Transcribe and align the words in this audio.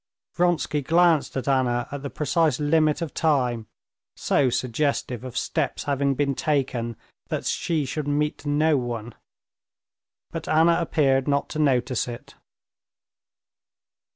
Vronsky 0.33 0.81
glanced 0.81 1.37
at 1.37 1.47
Anna 1.47 1.87
at 1.91 2.01
the 2.01 2.09
precise 2.09 2.59
limit 2.59 3.03
of 3.03 3.13
time, 3.13 3.67
so 4.15 4.49
suggestive 4.49 5.23
of 5.23 5.37
steps 5.37 5.83
having 5.83 6.15
been 6.15 6.33
taken 6.33 6.97
that 7.27 7.45
she 7.45 7.85
should 7.85 8.07
meet 8.07 8.43
no 8.43 8.77
one; 8.77 9.13
but 10.31 10.47
Anna 10.49 10.79
appeared 10.81 11.27
not 11.27 11.49
to 11.49 11.59
notice 11.59 12.07
it. 12.07 12.33